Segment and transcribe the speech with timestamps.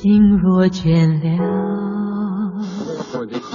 [0.00, 1.26] 心若倦了，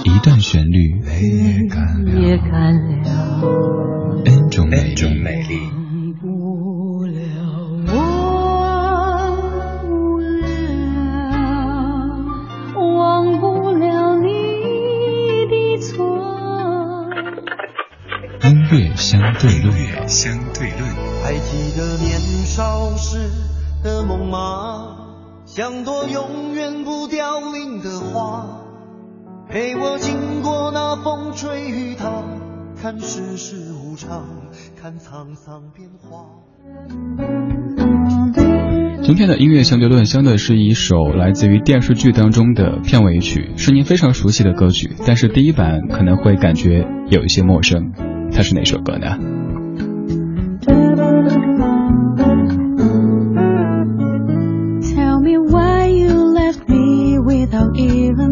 [0.04, 3.40] 一段旋律也干了
[4.26, 4.94] ，N 种美
[5.48, 5.58] 丽。
[18.96, 20.82] 相对论，相对论。
[21.22, 23.30] 还记得年少时
[23.82, 24.93] 的梦吗？
[25.46, 28.62] 像朵永远不凋零的花，
[29.48, 32.24] 陪我经过那风吹雨打，
[32.80, 34.24] 看世事无常，
[34.80, 36.24] 看沧桑变化。
[39.02, 47.92] 今天的音乐相对论，相对是一首来自于电视剧当中的片尾曲，是您非常熟悉的歌曲，但是第一版可能会感觉有一些陌生。
[48.32, 49.18] 它是哪首歌呢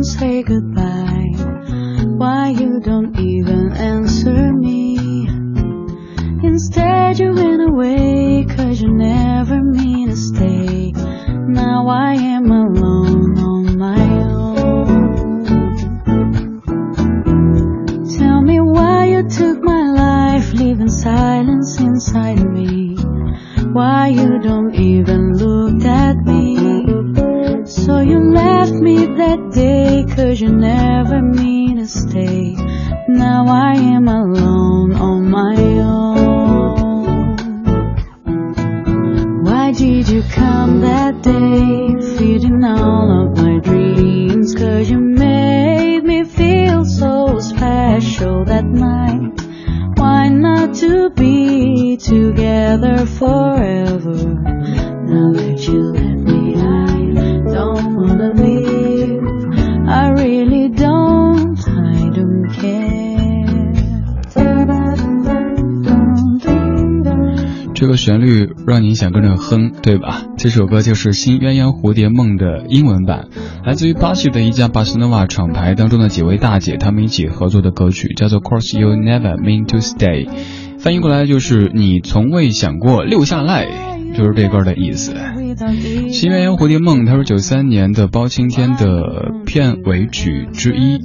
[0.04, 1.30] say goodbye.
[2.18, 5.26] Why you don't even answer me.
[6.42, 10.92] Instead you went away cause you never mean to stay.
[10.92, 15.42] Now I am alone on my own.
[18.18, 22.96] Tell me why you took my life leaving silence inside me.
[23.72, 26.56] Why you don't even look at me?
[27.64, 32.54] So you left me that day, cause you never mean to stay.
[33.08, 36.12] Now I am alone on my own.
[39.44, 43.31] Why did you come that day, feeding all of
[67.82, 70.22] 这个旋律让你想跟着哼，对吧？
[70.36, 73.26] 这首歌就是《新鸳鸯蝴蝶梦》的英文版。
[73.66, 80.28] 来自于巴西的一家巴塞诺瓦厂牌当中的几位大姐，她们一起合作的歌曲叫做《Course You Never Mean to Stay》，
[80.78, 83.66] 翻译过来就是你从未想过留下来，
[84.16, 85.14] 就是这歌的意思。
[86.12, 91.00] 《新鸳鸯蝴蝶梦》它是九三年的包青天的片尾曲之一。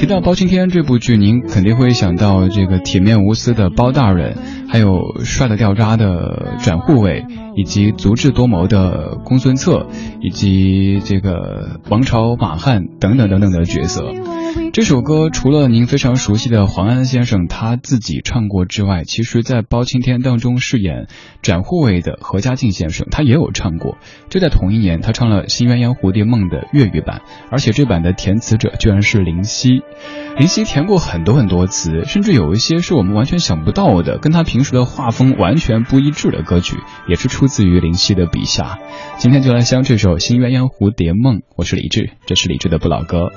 [0.00, 4.34] 提到包青天这部剧，您肯定会想到这个铁面无私的包大人，
[4.66, 7.26] 还有帅的掉渣的展护卫。
[7.56, 9.88] 以及足智多谋的公孙策，
[10.20, 14.04] 以及这个王朝马汉等等等等的角色。
[14.72, 21.08] 这首歌除了您非常熟悉的黄安先生他自己唱过之外，其实在包青天当中饰演
[21.42, 23.98] 展护卫的何家劲先生他也有唱过。
[24.30, 29.82] 就在同一年，他唱了《新鸳鸯蝴蝶梦》的粤语版，而且这版的填词者居然是林夕。
[30.38, 36.76] 林夕填过很多很多词，甚至有一些是我们完全想不到的，跟他平时的画风完全不一致的歌曲，
[37.08, 38.78] 也是出自于林夕的笔下。
[39.18, 43.30] 今天就来相这首《新鸳鸯蝴蝶梦》，我是李志，这是李志的不老歌。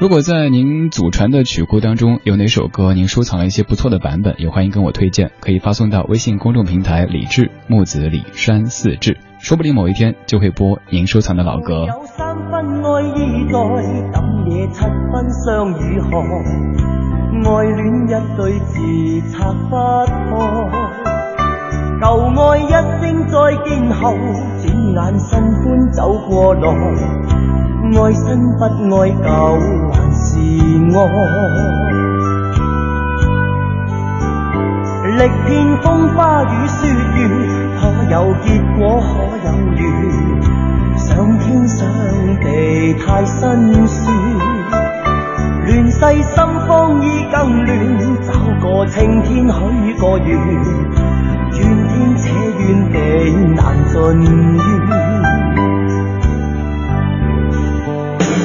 [0.00, 11.86] 如果在您祖传的曲库当中有哪首歌您收藏了一些不错的版本，也欢迎跟我推荐，可以发送到微信公众平台李志木子李山四志，说不定某一天就会播您收藏的老歌。
[14.72, 16.08] 七分相与何？
[17.44, 18.74] 爱恋一对字
[19.30, 19.36] 拆
[19.68, 20.72] 不开，
[22.00, 23.34] 旧爱一声再
[23.64, 24.02] 见后，
[24.60, 24.64] 转
[24.94, 25.98] 眼新欢走
[26.28, 26.62] 过来。
[27.94, 28.24] 爱新
[28.56, 29.24] 不爱旧
[29.92, 30.26] 还是
[30.94, 30.96] 爱，
[35.16, 35.48] 历遍
[35.82, 36.78] 风花雨雪
[37.16, 37.18] 月，
[37.78, 37.80] 可
[38.10, 38.46] 有结
[38.76, 39.08] 果可
[39.44, 39.78] 有缘？
[40.96, 41.06] 上
[41.38, 41.46] 天。
[41.68, 41.86] 上
[42.40, 42.46] 地
[42.94, 44.06] 太辛酸，
[45.68, 46.34] 乱世心
[46.66, 47.70] 慌意更乱，
[48.26, 50.30] 找个青天许个愿，
[51.52, 51.58] 怨
[51.88, 52.24] 天且
[52.58, 52.96] 怨地
[53.54, 53.94] 难尽
[54.56, 54.58] 怨。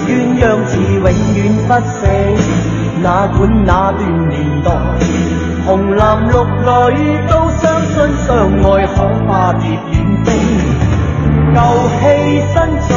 [0.06, 1.98] 鸳鸯字永远不死，
[3.02, 4.36] 哪管那段年
[4.66, 4.68] 代，
[5.66, 6.34] 红男绿
[6.92, 7.00] 女
[7.30, 7.94] 都相信
[8.28, 8.28] 相
[8.64, 8.96] 爱可
[9.26, 9.96] 化蝶远
[10.26, 10.28] 飞，
[11.56, 11.58] 旧
[12.02, 12.02] 戏
[12.52, 12.54] 新
[12.90, 12.92] 做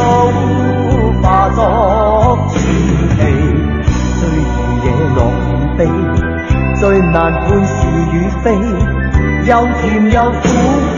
[7.19, 7.73] 难判是
[8.13, 8.53] 与非，
[9.47, 10.39] 又甜又苦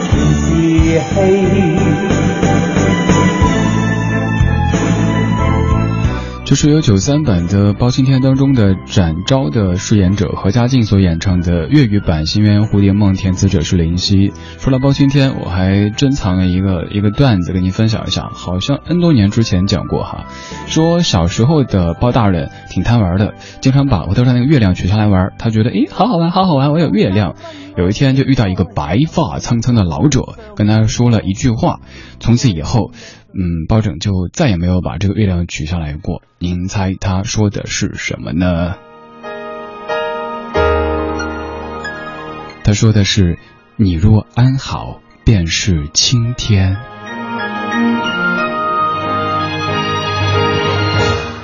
[0.03, 0.99] 全是戏。
[6.49, 14.33] 就是由九三版的《包青天》当中的展昭的饰演者何家劲所演唱的粤语版《新鸳鸯蝴蝶梦》，填词者是林夕。
[14.59, 20.25] 说到包青天，我还珍藏了一个一个段子跟您分享一下，好像 N 多年之前讲过哈。
[20.69, 27.35] 说小时候的包大人挺贪玩的，经常把额头上那个月亮取下来玩，他觉得诶好好玩，好好玩，我有月亮。
[27.77, 31.81] 有一天就遇到一个白发苍苍的老者，跟他说了一句话，
[32.21, 32.91] 从此以后。
[33.35, 36.23] 嗯，包拯就再也没有把这个月亮取下来过。
[36.39, 38.77] 您猜他说的是什么呢？
[42.65, 43.39] 他说的是
[43.77, 46.77] ：“你若安好，便是青天。”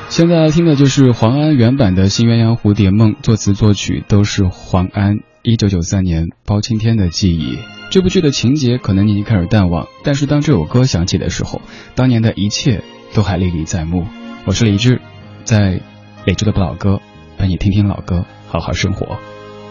[0.08, 5.19] 现在听的就是黄安原版的《新鸳鸯蝴蝶梦》，作词作曲都是黄安。
[5.46, 7.58] 一九九三年，包青天的记忆。
[7.91, 11.61] 这部剧的情节可能你已经开始淡忘，但是当这首歌响起的时候，
[11.94, 12.82] 当年的一切
[13.12, 14.06] 都还历历在目。
[14.46, 15.02] 我是李志，
[15.44, 15.82] 在
[16.25, 17.02] 李志的不老歌，
[17.37, 19.19] 陪你听听老歌，好好生活。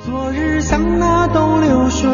[0.05, 2.07] 昨日像那东流水，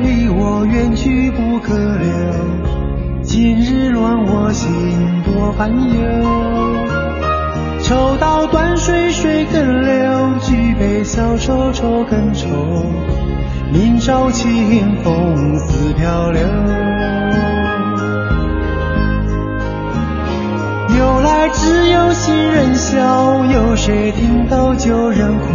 [0.00, 3.22] 离我远去不可留。
[3.22, 7.11] 今日乱我心多烦忧。
[7.92, 12.48] 抽刀断水水更流，举杯消愁愁更愁。
[13.70, 16.40] 明朝清风似飘流，
[20.96, 25.46] 由来只有新人笑，有谁听到旧人哭？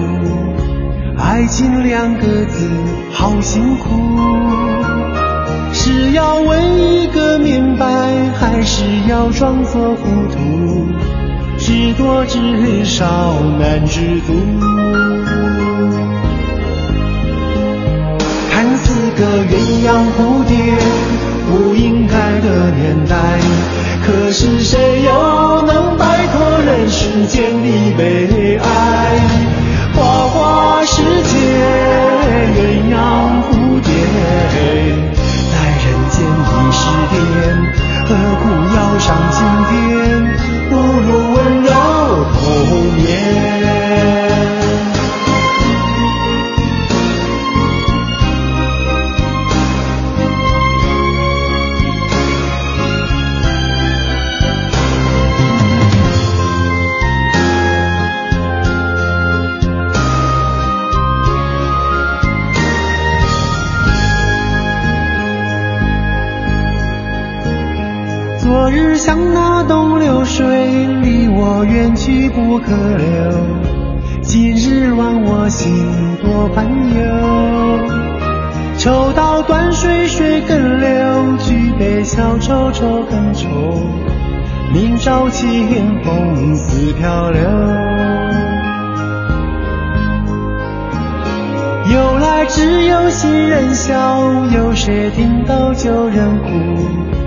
[1.18, 2.69] 爱情两个字
[3.13, 3.89] 好辛苦，
[5.74, 7.88] 是要问一个明白，
[8.39, 10.86] 还是要装作糊涂？
[11.67, 14.31] 知多知少难知足。
[18.49, 19.51] 看似个鸳
[19.85, 20.55] 鸯蝴蝶
[21.49, 23.17] 不应该的年代，
[24.05, 27.67] 可是谁又能摆脱人世间的
[27.97, 28.65] 悲哀？
[29.93, 29.99] 花
[30.29, 31.37] 花世界
[32.55, 32.95] 鸳鸯
[33.43, 33.91] 蝴蝶，
[35.51, 36.79] 在人间已是
[37.11, 37.15] 癫，
[38.09, 38.44] 何苦
[38.74, 39.38] 要上青
[39.68, 39.71] 天？
[40.69, 41.71] 不如温柔
[42.33, 42.42] 童
[42.95, 44.56] 年。
[68.67, 70.45] 昨日像那东流水，
[71.01, 73.07] 离我远去不可留。
[74.21, 75.71] 今日忘我心
[76.21, 76.99] 多烦忧。
[78.77, 83.47] 抽刀断水水更流，举杯消愁愁更愁。
[84.73, 87.41] 明朝清风似飘流。
[91.89, 94.21] 由来只有新人笑，
[94.53, 97.26] 有谁听到旧人哭？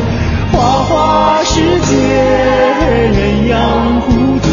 [1.61, 1.93] 世界，
[3.13, 3.19] 鸳
[3.53, 3.53] 鸯
[4.01, 4.03] 蝴
[4.41, 4.45] 蝶，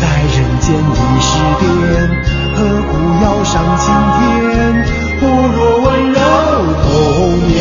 [0.00, 0.02] 在
[0.32, 1.62] 人间已是癫，
[2.56, 2.90] 何苦
[3.22, 3.84] 要上青
[4.16, 4.20] 天？
[5.20, 6.18] 不若温柔
[6.82, 6.88] 童
[7.48, 7.52] 年。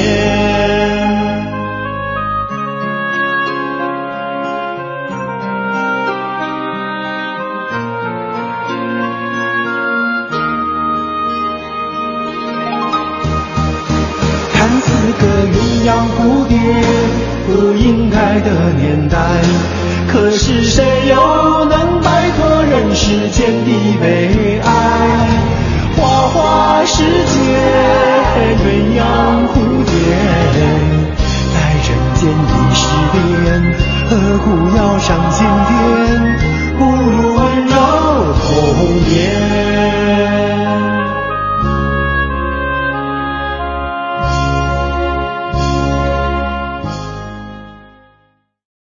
[14.53, 14.85] 看似
[15.19, 16.55] 个鸳鸯蝴蝶。
[17.53, 19.17] 不应该的年代，
[20.07, 24.69] 可是谁又能摆脱人世间的悲哀？
[25.97, 27.35] 花花世界，
[28.63, 29.03] 鸳鸯
[29.49, 29.91] 蝴蝶。
[31.53, 32.79] 在人间已是
[33.11, 33.15] 癫，
[34.09, 34.45] 何苦
[34.77, 35.69] 要上青天？
[36.79, 37.75] 不如温柔。
[38.33, 38.47] 红
[39.13, 39.50] 颜。